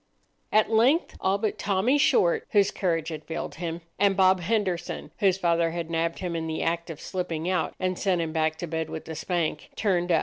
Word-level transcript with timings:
At 0.51 0.71
length 0.71 1.15
all 1.21 1.37
but 1.37 1.59
Tommy 1.59 1.99
Short, 1.99 2.47
whose 2.53 2.71
courage 2.71 3.09
had 3.09 3.23
failed 3.25 3.53
him, 3.61 3.81
and 3.99 4.17
Bob 4.17 4.39
Henderson, 4.39 5.11
whose 5.19 5.37
father 5.37 5.69
had 5.69 5.91
nabbed 5.91 6.17
him 6.17 6.35
in 6.35 6.47
the 6.47 6.63
act 6.63 6.89
of 6.89 6.99
slipping 6.99 7.47
out, 7.47 7.75
and 7.79 7.99
sent 7.99 8.19
him 8.19 8.33
back 8.33 8.55
to 8.55 8.67
bed 8.67 8.89
with 8.89 9.07
a 9.09 9.13
spank, 9.13 9.69
turned 9.75 10.11
up. 10.11 10.19